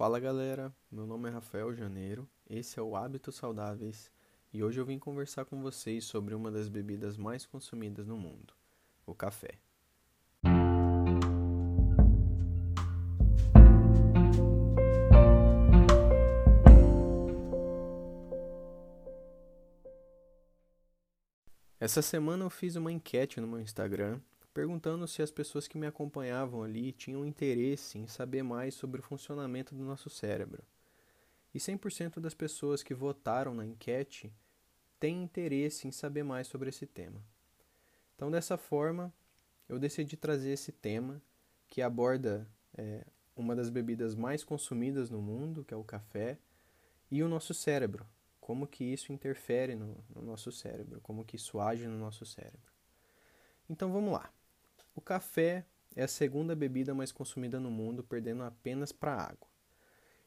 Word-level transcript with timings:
Fala 0.00 0.18
galera, 0.18 0.74
meu 0.90 1.06
nome 1.06 1.28
é 1.28 1.30
Rafael 1.30 1.74
Janeiro, 1.74 2.26
esse 2.48 2.78
é 2.78 2.82
o 2.82 2.96
Hábitos 2.96 3.34
Saudáveis. 3.34 4.10
E 4.50 4.64
hoje 4.64 4.80
eu 4.80 4.86
vim 4.86 4.98
conversar 4.98 5.44
com 5.44 5.60
vocês 5.60 6.06
sobre 6.06 6.34
uma 6.34 6.50
das 6.50 6.70
bebidas 6.70 7.18
mais 7.18 7.44
consumidas 7.44 8.06
no 8.06 8.16
mundo, 8.16 8.54
o 9.04 9.14
café. 9.14 9.58
Essa 21.78 22.00
semana 22.00 22.46
eu 22.46 22.48
fiz 22.48 22.74
uma 22.74 22.90
enquete 22.90 23.38
no 23.38 23.46
meu 23.46 23.60
Instagram 23.60 24.18
perguntando 24.52 25.06
se 25.06 25.22
as 25.22 25.30
pessoas 25.30 25.68
que 25.68 25.78
me 25.78 25.86
acompanhavam 25.86 26.62
ali 26.62 26.92
tinham 26.92 27.24
interesse 27.24 27.98
em 27.98 28.06
saber 28.06 28.42
mais 28.42 28.74
sobre 28.74 29.00
o 29.00 29.04
funcionamento 29.04 29.74
do 29.74 29.84
nosso 29.84 30.10
cérebro. 30.10 30.62
E 31.54 31.58
100% 31.58 32.20
das 32.20 32.34
pessoas 32.34 32.82
que 32.82 32.94
votaram 32.94 33.54
na 33.54 33.64
enquete 33.64 34.32
têm 34.98 35.22
interesse 35.22 35.88
em 35.88 35.92
saber 35.92 36.22
mais 36.22 36.46
sobre 36.46 36.68
esse 36.68 36.86
tema. 36.86 37.22
Então, 38.14 38.30
dessa 38.30 38.56
forma, 38.56 39.12
eu 39.68 39.78
decidi 39.78 40.16
trazer 40.16 40.50
esse 40.50 40.70
tema 40.70 41.22
que 41.68 41.80
aborda 41.80 42.46
é, 42.76 43.04
uma 43.34 43.56
das 43.56 43.70
bebidas 43.70 44.14
mais 44.14 44.44
consumidas 44.44 45.08
no 45.10 45.22
mundo, 45.22 45.64
que 45.64 45.72
é 45.72 45.76
o 45.76 45.84
café, 45.84 46.38
e 47.10 47.22
o 47.22 47.28
nosso 47.28 47.54
cérebro, 47.54 48.06
como 48.40 48.66
que 48.66 48.84
isso 48.84 49.12
interfere 49.12 49.74
no, 49.74 49.96
no 50.14 50.22
nosso 50.22 50.52
cérebro, 50.52 51.00
como 51.00 51.24
que 51.24 51.36
isso 51.36 51.58
age 51.58 51.86
no 51.86 51.98
nosso 51.98 52.26
cérebro. 52.26 52.70
Então 53.68 53.92
vamos 53.92 54.12
lá. 54.12 54.30
O 54.94 55.00
café 55.00 55.64
é 55.94 56.02
a 56.02 56.08
segunda 56.08 56.54
bebida 56.54 56.94
mais 56.94 57.12
consumida 57.12 57.58
no 57.60 57.70
mundo, 57.70 58.02
perdendo 58.02 58.42
apenas 58.42 58.92
para 58.92 59.14
a 59.14 59.22
água. 59.22 59.48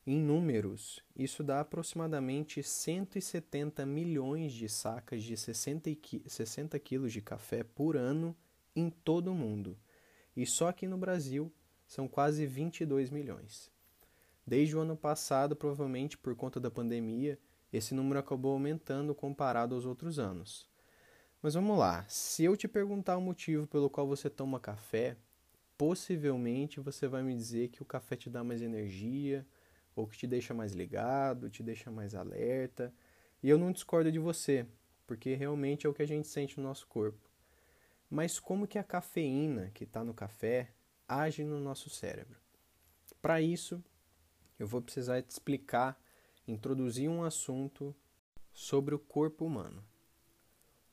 Em 0.05 0.19
números, 0.19 1.01
isso 1.15 1.43
dá 1.43 1.61
aproximadamente 1.61 2.61
170 2.61 3.85
milhões 3.85 4.51
de 4.51 4.67
sacas 4.67 5.23
de 5.23 5.37
60 5.37 6.79
quilos 6.79 7.13
de 7.13 7.21
café 7.21 7.63
por 7.63 7.95
ano 7.95 8.35
em 8.75 8.89
todo 8.89 9.31
o 9.31 9.35
mundo. 9.35 9.77
E 10.35 10.45
só 10.45 10.67
aqui 10.67 10.87
no 10.87 10.97
Brasil 10.97 11.53
são 11.87 12.07
quase 12.07 12.45
22 12.45 13.09
milhões. 13.09 13.71
Desde 14.45 14.75
o 14.75 14.81
ano 14.81 14.97
passado, 14.97 15.55
provavelmente 15.55 16.17
por 16.17 16.35
conta 16.35 16.59
da 16.59 16.69
pandemia, 16.69 17.39
esse 17.71 17.93
número 17.93 18.19
acabou 18.19 18.51
aumentando 18.51 19.15
comparado 19.15 19.73
aos 19.73 19.85
outros 19.85 20.19
anos. 20.19 20.69
Mas 21.43 21.55
vamos 21.55 21.77
lá, 21.77 22.05
se 22.07 22.45
eu 22.45 22.55
te 22.55 22.69
perguntar 22.69 23.17
o 23.17 23.21
motivo 23.21 23.67
pelo 23.67 23.89
qual 23.89 24.07
você 24.07 24.29
toma 24.29 24.61
café, 24.61 25.17
possivelmente 25.77 26.79
você 26.79 27.05
vai 27.05 27.21
me 27.21 27.35
dizer 27.35 27.67
que 27.67 27.81
o 27.81 27.85
café 27.85 28.15
te 28.15 28.29
dá 28.29 28.45
mais 28.45 28.61
energia, 28.61 29.45
ou 29.93 30.07
que 30.07 30.17
te 30.17 30.25
deixa 30.25 30.53
mais 30.53 30.71
ligado, 30.71 31.49
te 31.49 31.61
deixa 31.61 31.91
mais 31.91 32.15
alerta. 32.15 32.93
E 33.43 33.49
eu 33.49 33.57
não 33.57 33.73
discordo 33.73 34.09
de 34.09 34.19
você, 34.19 34.65
porque 35.05 35.35
realmente 35.35 35.85
é 35.85 35.89
o 35.89 35.93
que 35.93 36.01
a 36.01 36.07
gente 36.07 36.29
sente 36.29 36.57
no 36.57 36.63
nosso 36.63 36.87
corpo. 36.87 37.29
Mas 38.09 38.39
como 38.39 38.65
que 38.65 38.79
a 38.79 38.83
cafeína 38.83 39.69
que 39.73 39.83
está 39.83 40.01
no 40.01 40.13
café 40.13 40.71
age 41.05 41.43
no 41.43 41.59
nosso 41.59 41.89
cérebro? 41.89 42.39
Para 43.21 43.41
isso, 43.41 43.83
eu 44.57 44.65
vou 44.65 44.81
precisar 44.81 45.21
te 45.21 45.31
explicar, 45.31 46.01
introduzir 46.47 47.09
um 47.09 47.21
assunto 47.21 47.93
sobre 48.53 48.95
o 48.95 48.99
corpo 48.99 49.43
humano. 49.45 49.83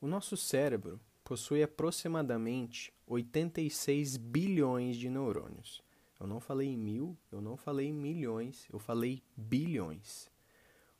O 0.00 0.06
nosso 0.06 0.34
cérebro 0.34 0.98
possui 1.22 1.62
aproximadamente 1.62 2.90
86 3.06 4.16
bilhões 4.16 4.96
de 4.96 5.10
neurônios. 5.10 5.82
Eu 6.18 6.26
não 6.26 6.40
falei 6.40 6.74
mil, 6.74 7.18
eu 7.30 7.42
não 7.42 7.54
falei 7.54 7.92
milhões, 7.92 8.66
eu 8.72 8.78
falei 8.78 9.22
bilhões. 9.36 10.30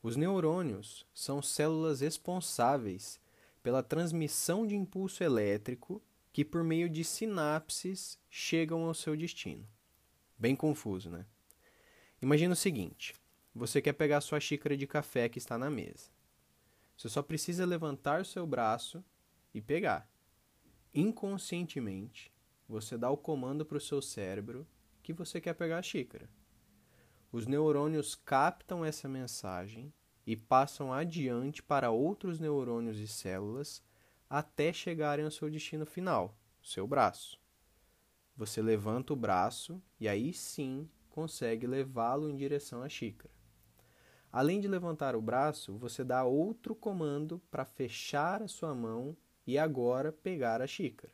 Os 0.03 0.17
neurônios 0.17 1.07
são 1.15 1.41
células 1.41 2.01
responsáveis 2.03 3.19
pela 3.63 3.83
transmissão 3.83 4.67
de 4.67 4.77
impulso 4.77 5.25
elétrico 5.25 6.03
que, 6.31 6.45
por 6.45 6.63
meio 6.63 6.89
de 6.89 7.03
sinapses, 7.03 8.19
chegam 8.29 8.85
ao 8.85 8.93
seu 8.93 9.17
destino. 9.17 9.67
Bem 10.39 10.55
confuso, 10.55 11.09
né? 11.09 11.25
Imagina 12.21 12.53
o 12.53 12.57
seguinte: 12.57 13.15
você 13.55 13.81
quer 13.81 13.95
pegar 13.95 14.21
sua 14.21 14.41
xícara 14.41 14.77
de 14.77 14.87
café 14.87 15.27
que 15.27 15.39
está 15.39 15.57
na 15.57 15.71
mesa. 15.71 16.11
Você 17.01 17.09
só 17.09 17.23
precisa 17.23 17.65
levantar 17.65 18.21
o 18.21 18.27
seu 18.27 18.47
braço 18.47 19.03
e 19.55 19.61
pegar. 19.63 20.07
Inconscientemente, 20.93 22.31
você 22.69 22.99
dá 22.99 23.09
o 23.09 23.17
comando 23.17 23.65
para 23.65 23.79
o 23.79 23.81
seu 23.81 24.03
cérebro 24.03 24.67
que 25.03 25.15
você 25.15 25.41
quer 25.41 25.55
pegar 25.55 25.79
a 25.79 25.83
xícara. 25.83 26.29
Os 27.33 27.47
neurônios 27.47 28.15
captam 28.15 28.85
essa 28.85 29.09
mensagem 29.09 29.91
e 30.27 30.37
passam 30.37 30.93
adiante 30.93 31.63
para 31.63 31.91
outros 31.91 32.39
neurônios 32.39 32.99
e 32.99 33.09
células 33.09 33.83
até 34.29 34.71
chegarem 34.71 35.25
ao 35.25 35.31
seu 35.31 35.49
destino 35.49 35.87
final, 35.87 36.37
seu 36.63 36.87
braço. 36.87 37.41
Você 38.37 38.61
levanta 38.61 39.15
o 39.15 39.17
braço 39.17 39.83
e 39.99 40.07
aí 40.07 40.35
sim 40.35 40.87
consegue 41.09 41.67
levá-lo 41.67 42.29
em 42.29 42.37
direção 42.37 42.83
à 42.83 42.91
xícara. 42.91 43.40
Além 44.33 44.61
de 44.61 44.69
levantar 44.69 45.17
o 45.17 45.21
braço, 45.21 45.77
você 45.77 46.05
dá 46.05 46.25
outro 46.25 46.75
comando 46.75 47.41
para 47.51 47.65
fechar 47.65 48.43
a 48.43 48.49
sua 48.49 48.75
mão 48.75 49.17
e 49.47 49.59
agora 49.59 50.13
pegar 50.13 50.63
a 50.63 50.67
xícara. 50.67 51.13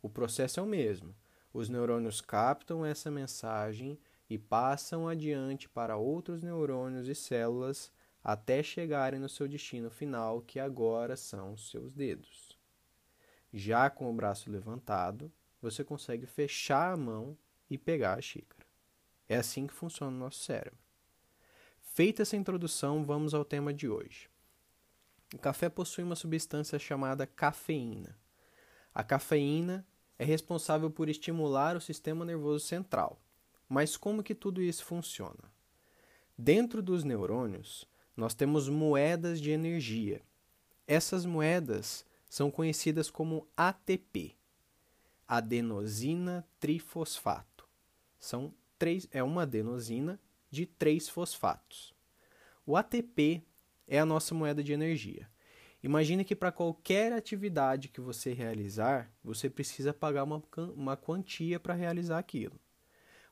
O 0.00 0.08
processo 0.08 0.60
é 0.60 0.62
o 0.62 0.66
mesmo. 0.66 1.14
Os 1.52 1.68
neurônios 1.68 2.20
captam 2.20 2.86
essa 2.86 3.10
mensagem 3.10 3.98
e 4.30 4.38
passam 4.38 5.08
adiante 5.08 5.68
para 5.68 5.96
outros 5.96 6.42
neurônios 6.42 7.08
e 7.08 7.14
células 7.14 7.90
até 8.22 8.62
chegarem 8.62 9.18
no 9.18 9.28
seu 9.28 9.48
destino 9.48 9.90
final, 9.90 10.42
que 10.42 10.60
agora 10.60 11.16
são 11.16 11.56
seus 11.56 11.92
dedos. 11.94 12.56
Já 13.52 13.88
com 13.88 14.10
o 14.10 14.14
braço 14.14 14.50
levantado, 14.50 15.32
você 15.60 15.82
consegue 15.82 16.26
fechar 16.26 16.92
a 16.92 16.96
mão 16.96 17.36
e 17.70 17.76
pegar 17.78 18.18
a 18.18 18.20
xícara. 18.20 18.66
É 19.28 19.36
assim 19.36 19.66
que 19.66 19.74
funciona 19.74 20.14
o 20.14 20.20
nosso 20.20 20.40
cérebro. 20.40 20.87
Feita 21.98 22.22
essa 22.22 22.36
introdução, 22.36 23.02
vamos 23.02 23.34
ao 23.34 23.44
tema 23.44 23.74
de 23.74 23.88
hoje. 23.88 24.30
O 25.34 25.38
café 25.38 25.68
possui 25.68 26.04
uma 26.04 26.14
substância 26.14 26.78
chamada 26.78 27.26
cafeína. 27.26 28.16
A 28.94 29.02
cafeína 29.02 29.84
é 30.16 30.24
responsável 30.24 30.92
por 30.92 31.08
estimular 31.08 31.76
o 31.76 31.80
sistema 31.80 32.24
nervoso 32.24 32.64
central. 32.64 33.20
Mas 33.68 33.96
como 33.96 34.22
que 34.22 34.32
tudo 34.32 34.62
isso 34.62 34.84
funciona? 34.84 35.52
Dentro 36.38 36.80
dos 36.80 37.02
neurônios, 37.02 37.84
nós 38.16 38.32
temos 38.32 38.68
moedas 38.68 39.40
de 39.40 39.50
energia. 39.50 40.22
Essas 40.86 41.26
moedas 41.26 42.06
são 42.30 42.48
conhecidas 42.48 43.10
como 43.10 43.48
ATP, 43.56 44.36
adenosina 45.26 46.46
trifosfato. 46.60 47.68
São 48.20 48.54
três, 48.78 49.08
é 49.10 49.20
uma 49.20 49.42
adenosina 49.42 50.20
de 50.50 50.66
três 50.66 51.08
fosfatos. 51.08 51.94
O 52.66 52.76
ATP 52.76 53.42
é 53.86 53.98
a 53.98 54.06
nossa 54.06 54.34
moeda 54.34 54.62
de 54.62 54.72
energia. 54.72 55.28
Imagine 55.82 56.24
que 56.24 56.34
para 56.34 56.50
qualquer 56.52 57.12
atividade 57.12 57.88
que 57.88 58.00
você 58.00 58.32
realizar, 58.32 59.10
você 59.22 59.48
precisa 59.48 59.94
pagar 59.94 60.24
uma, 60.24 60.42
uma 60.74 60.96
quantia 60.96 61.60
para 61.60 61.74
realizar 61.74 62.18
aquilo. 62.18 62.58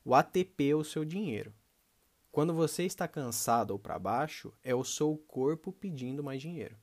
O 0.05 0.15
ATP 0.15 0.71
é 0.71 0.75
o 0.75 0.85
seu 0.85 1.05
dinheiro. 1.05 1.53
Quando 2.31 2.55
você 2.55 2.85
está 2.85 3.09
cansado 3.09 3.73
ou 3.73 3.79
para 3.79 3.99
baixo, 3.99 4.53
é 4.63 4.75
o 4.75 4.85
seu 4.85 5.17
corpo 5.27 5.73
pedindo 5.73 6.23
mais 6.23 6.41
dinheiro. 6.41 6.77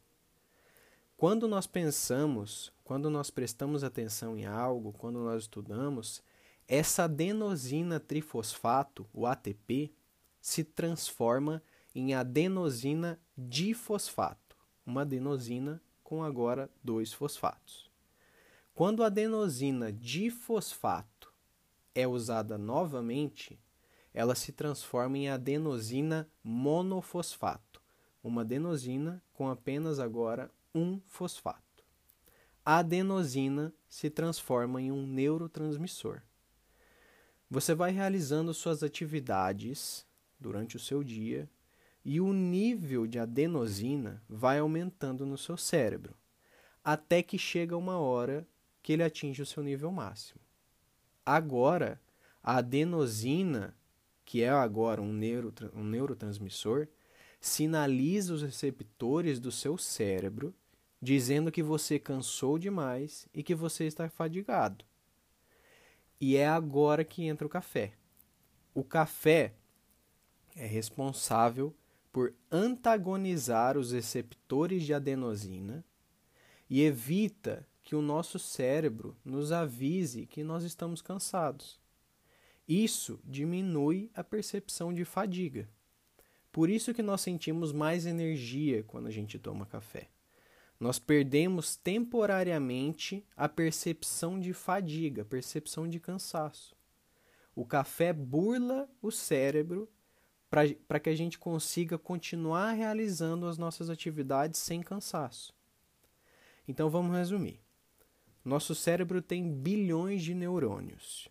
Quando 1.15 1.47
nós 1.47 1.65
pensamos, 1.65 2.73
quando 2.83 3.09
nós 3.09 3.29
prestamos 3.29 3.83
atenção 3.83 4.38
em 4.38 4.45
algo, 4.45 4.91
quando 4.91 5.19
nós 5.19 5.44
estudamos, 5.44 6.21
essa 6.67 7.03
adenosina 7.03 8.00
trifosfato, 8.00 9.07
o 9.13 9.25
ATP, 9.25 9.94
se 10.44 10.62
transforma 10.62 11.63
em 11.95 12.13
adenosina 12.13 13.18
difosfato, 13.38 14.57
uma 14.86 15.04
adenosina 15.04 15.81
com 16.04 16.22
agora 16.22 16.69
dois 16.84 17.13
fosfatos. 17.13 17.90
Quando 18.75 19.04
a 19.04 19.06
adenosina 19.06 19.90
difosfato 19.90 21.34
é 21.95 22.06
usada 22.06 22.57
novamente, 22.57 23.57
ela 24.13 24.36
se 24.36 24.51
transforma 24.51 25.18
em 25.18 25.30
adenosina 25.30 26.30
monofosfato, 26.44 27.81
uma 28.22 28.42
adenosina 28.42 29.24
com 29.31 29.48
apenas 29.48 29.98
agora 29.98 30.51
um 30.75 31.00
fosfato. 31.07 31.86
A 32.66 32.80
adenosina 32.80 33.74
se 33.88 34.10
transforma 34.10 34.81
em 34.81 34.92
um 34.92 35.07
neurotransmissor. 35.07 36.22
Você 37.50 37.74
vai 37.74 37.92
realizando 37.92 38.54
suas 38.54 38.84
atividades 38.84 40.06
durante 40.44 40.75
o 40.75 40.80
seu 40.80 41.04
dia 41.04 41.50
e 42.06 42.19
o 42.19 42.34
nível 42.34 43.07
de 43.07 43.18
adenosina 43.18 44.22
vai 44.30 44.60
aumentando 44.60 45.25
no 45.25 45.38
seu 45.38 45.57
cérebro, 45.57 46.16
até 46.84 47.24
que 47.24 47.38
chega 47.38 47.78
uma 47.78 47.98
hora 47.98 48.45
que 48.81 48.94
ele 48.94 49.04
atinge 49.04 49.42
o 49.42 49.45
seu 49.45 49.63
nível 49.63 49.92
máximo. 49.92 50.42
Agora, 51.25 52.00
a 52.44 52.57
adenosina 52.57 53.74
que 54.25 54.42
é 54.42 54.50
agora 54.50 55.01
um, 55.01 55.12
neuro, 55.12 55.54
um 55.74 55.84
neurotransmissor, 55.84 56.88
sinaliza 57.39 58.34
os 58.34 58.42
receptores 58.42 59.39
do 59.39 59.51
seu 59.51 59.78
cérebro 59.78 60.54
dizendo 61.01 61.51
que 61.51 61.62
você 61.62 62.00
cansou 62.00 62.57
demais 62.57 63.28
e 63.34 63.44
que 63.44 63.54
você 63.54 63.86
está 63.86 64.10
fadigado. 64.10 64.86
E 66.19 66.38
é 66.38 66.48
agora 66.48 67.04
que 67.04 67.25
entra 67.25 67.46
o 67.46 67.50
café. 67.50 67.94
O 68.74 68.84
café 68.84 69.54
é 70.55 70.65
responsável 70.65 71.75
por 72.11 72.33
antagonizar 72.51 73.77
os 73.77 73.91
receptores 73.91 74.83
de 74.83 74.94
adenosina 74.94 75.83
e 76.69 76.81
evita 76.81 77.67
que 77.81 77.95
o 77.95 78.01
nosso 78.01 78.39
cérebro 78.39 79.17
nos 79.25 79.51
avise 79.51 80.25
que 80.25 80.44
nós 80.44 80.63
estamos 80.63 81.01
cansados. 81.01 81.79
Isso 82.67 83.19
diminui 83.25 84.09
a 84.13 84.23
percepção 84.23 84.94
de 84.94 85.03
fadiga. 85.03 85.67
Por 86.51 86.69
isso 86.69 86.94
que 86.94 87.01
nós 87.01 87.21
sentimos 87.21 87.73
mais 87.73 88.05
energia 88.05 88.83
quando 88.83 89.07
a 89.07 89.11
gente 89.11 89.38
toma 89.39 89.65
café. 89.65 90.07
Nós 90.79 91.00
perdemos 91.00 91.75
temporariamente 91.75 93.25
a 93.35 93.50
percepção 93.50 94.39
de 94.39 94.53
fadiga, 94.53 95.23
a 95.23 95.25
percepção 95.25 95.88
de 95.88 96.00
cansaço. 96.00 96.75
O 97.55 97.65
café 97.65 98.13
burla 98.13 98.89
o 99.01 99.11
cérebro 99.11 99.89
para 100.88 101.00
que 101.00 101.09
a 101.09 101.15
gente 101.15 101.39
consiga 101.39 101.97
continuar 101.97 102.73
realizando 102.73 103.47
as 103.47 103.57
nossas 103.57 103.89
atividades 103.89 104.59
sem 104.59 104.83
cansaço. 104.83 105.51
Então 106.67 106.91
vamos 106.91 107.15
resumir. 107.15 107.59
Nosso 108.45 108.75
cérebro 108.75 109.19
tem 109.19 109.51
bilhões 109.51 110.21
de 110.21 110.35
neurônios 110.35 111.27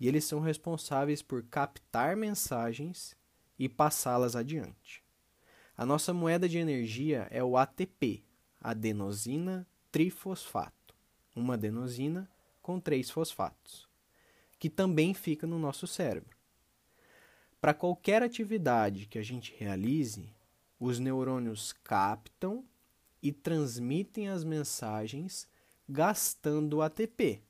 e 0.00 0.08
eles 0.08 0.24
são 0.24 0.40
responsáveis 0.40 1.20
por 1.20 1.42
captar 1.42 2.16
mensagens 2.16 3.14
e 3.58 3.68
passá-las 3.68 4.34
adiante. 4.34 5.04
A 5.76 5.84
nossa 5.84 6.14
moeda 6.14 6.48
de 6.48 6.56
energia 6.56 7.28
é 7.30 7.44
o 7.44 7.58
ATP, 7.58 8.24
adenosina 8.58 9.66
trifosfato, 9.90 10.94
uma 11.36 11.54
adenosina 11.54 12.26
com 12.62 12.80
três 12.80 13.10
fosfatos, 13.10 13.86
que 14.58 14.70
também 14.70 15.12
fica 15.12 15.46
no 15.46 15.58
nosso 15.58 15.86
cérebro. 15.86 16.41
Para 17.62 17.72
qualquer 17.72 18.24
atividade 18.24 19.06
que 19.06 19.16
a 19.20 19.22
gente 19.22 19.54
realize, 19.56 20.34
os 20.80 20.98
neurônios 20.98 21.72
captam 21.72 22.64
e 23.22 23.30
transmitem 23.30 24.28
as 24.28 24.42
mensagens 24.42 25.46
gastando 25.88 26.82
ATP. 26.82 27.40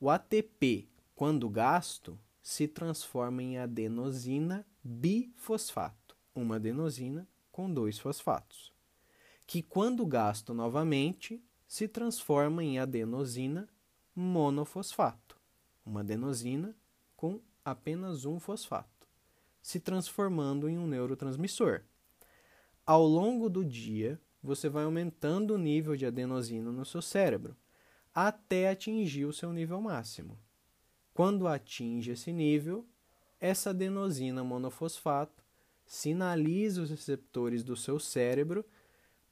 O 0.00 0.10
ATP, 0.10 0.88
quando 1.14 1.48
gasto, 1.48 2.18
se 2.42 2.66
transforma 2.66 3.40
em 3.40 3.56
adenosina 3.56 4.66
bifosfato, 4.82 6.16
uma 6.34 6.56
adenosina 6.56 7.24
com 7.52 7.72
dois 7.72 7.96
fosfatos, 7.96 8.72
que 9.46 9.62
quando 9.62 10.04
gasto 10.04 10.52
novamente 10.52 11.40
se 11.68 11.86
transforma 11.86 12.64
em 12.64 12.80
adenosina 12.80 13.68
monofosfato, 14.12 15.38
uma 15.86 16.00
adenosina 16.00 16.76
com 17.16 17.40
apenas 17.64 18.24
um 18.24 18.40
fosfato, 18.40 18.93
se 19.64 19.80
transformando 19.80 20.68
em 20.68 20.76
um 20.76 20.86
neurotransmissor. 20.86 21.80
Ao 22.84 23.02
longo 23.02 23.48
do 23.48 23.64
dia, 23.64 24.20
você 24.42 24.68
vai 24.68 24.84
aumentando 24.84 25.54
o 25.54 25.58
nível 25.58 25.96
de 25.96 26.04
adenosina 26.04 26.70
no 26.70 26.84
seu 26.84 27.00
cérebro 27.00 27.56
até 28.14 28.68
atingir 28.68 29.24
o 29.24 29.32
seu 29.32 29.54
nível 29.54 29.80
máximo. 29.80 30.38
Quando 31.14 31.48
atinge 31.48 32.10
esse 32.10 32.30
nível, 32.30 32.86
essa 33.40 33.70
adenosina 33.70 34.44
monofosfato 34.44 35.42
sinaliza 35.86 36.82
os 36.82 36.90
receptores 36.90 37.64
do 37.64 37.74
seu 37.74 37.98
cérebro 37.98 38.66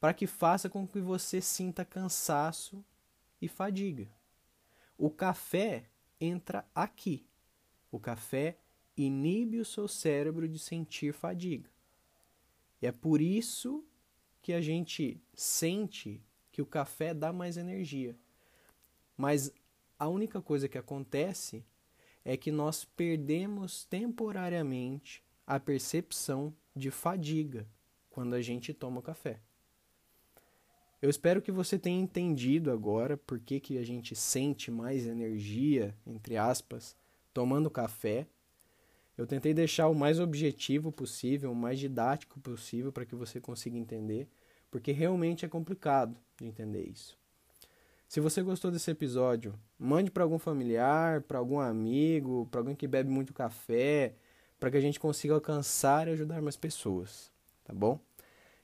para 0.00 0.14
que 0.14 0.26
faça 0.26 0.70
com 0.70 0.88
que 0.88 0.98
você 0.98 1.42
sinta 1.42 1.84
cansaço 1.84 2.82
e 3.38 3.48
fadiga. 3.48 4.08
O 4.96 5.10
café 5.10 5.90
entra 6.18 6.66
aqui. 6.74 7.26
O 7.90 8.00
café 8.00 8.56
inibe 8.96 9.58
o 9.58 9.64
seu 9.64 9.88
cérebro 9.88 10.48
de 10.48 10.58
sentir 10.58 11.12
fadiga. 11.12 11.70
E 12.80 12.86
é 12.86 12.92
por 12.92 13.20
isso 13.20 13.84
que 14.40 14.52
a 14.52 14.60
gente 14.60 15.20
sente 15.34 16.20
que 16.50 16.60
o 16.60 16.66
café 16.66 17.14
dá 17.14 17.32
mais 17.32 17.56
energia. 17.56 18.16
Mas 19.16 19.52
a 19.98 20.08
única 20.08 20.42
coisa 20.42 20.68
que 20.68 20.76
acontece 20.76 21.64
é 22.24 22.36
que 22.36 22.50
nós 22.50 22.84
perdemos 22.84 23.84
temporariamente 23.84 25.22
a 25.46 25.58
percepção 25.58 26.54
de 26.74 26.90
fadiga 26.90 27.66
quando 28.10 28.34
a 28.34 28.42
gente 28.42 28.72
toma 28.72 29.02
café. 29.02 29.40
Eu 31.00 31.10
espero 31.10 31.42
que 31.42 31.50
você 31.50 31.78
tenha 31.78 32.00
entendido 32.00 32.70
agora 32.70 33.16
por 33.16 33.40
que, 33.40 33.58
que 33.58 33.76
a 33.76 33.84
gente 33.84 34.14
sente 34.14 34.70
mais 34.70 35.04
energia, 35.04 35.96
entre 36.06 36.36
aspas, 36.36 36.96
tomando 37.34 37.68
café. 37.68 38.28
Eu 39.16 39.26
tentei 39.26 39.52
deixar 39.52 39.88
o 39.88 39.94
mais 39.94 40.18
objetivo 40.18 40.90
possível, 40.90 41.52
o 41.52 41.56
mais 41.56 41.78
didático 41.78 42.40
possível 42.40 42.90
para 42.90 43.04
que 43.04 43.14
você 43.14 43.40
consiga 43.40 43.76
entender, 43.76 44.28
porque 44.70 44.90
realmente 44.92 45.44
é 45.44 45.48
complicado 45.48 46.16
de 46.38 46.46
entender 46.46 46.82
isso. 46.88 47.18
Se 48.08 48.20
você 48.20 48.42
gostou 48.42 48.70
desse 48.70 48.90
episódio, 48.90 49.54
mande 49.78 50.10
para 50.10 50.22
algum 50.22 50.38
familiar, 50.38 51.22
para 51.22 51.38
algum 51.38 51.60
amigo, 51.60 52.46
para 52.50 52.60
alguém 52.60 52.74
que 52.74 52.86
bebe 52.86 53.10
muito 53.10 53.32
café, 53.32 54.14
para 54.58 54.70
que 54.70 54.76
a 54.76 54.80
gente 54.80 55.00
consiga 55.00 55.34
alcançar 55.34 56.08
e 56.08 56.12
ajudar 56.12 56.40
mais 56.40 56.56
pessoas, 56.56 57.32
tá 57.64 57.72
bom? 57.72 57.98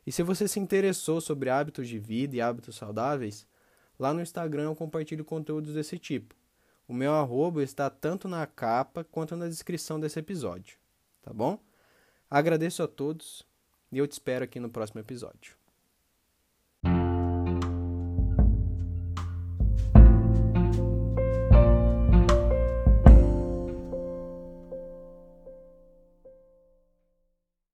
E 0.07 0.13
se 0.13 0.23
você 0.23 0.47
se 0.47 0.61
interessou 0.61 1.21
sobre 1.21 1.51
hábitos 1.51 1.89
de 1.89 1.99
vida 1.99 2.37
e 2.37 2.41
hábitos 2.41 2.77
saudáveis, 2.77 3.47
lá 3.99 4.15
no 4.15 4.23
Instagram 4.23 4.65
eu 4.65 4.75
compartilho 4.75 5.25
conteúdos 5.25 5.75
desse 5.75 5.99
tipo. 5.99 6.38
O 6.89 6.95
meu 6.95 7.13
arroba 7.13 7.63
está 7.63 7.91
tanto 7.91 8.27
na 8.27 8.47
capa 8.47 9.05
quanto 9.05 9.37
na 9.37 9.47
descrição 9.47 10.01
desse 10.01 10.19
episódio, 10.19 10.79
tá 11.21 11.35
bom? 11.35 11.61
Agradeço 12.31 12.83
a 12.83 12.89
todos 12.89 13.47
e 13.93 13.99
eu 13.99 14.09
te 14.09 14.13
espero 14.13 14.43
aqui 14.43 14.59
no 14.59 14.71
próximo 14.71 14.99
episódio. 14.99 15.58